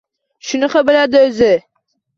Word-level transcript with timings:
Shunaqa 0.51 0.83
bo‘ladi 0.91 1.23
o‘zi. 1.29 1.55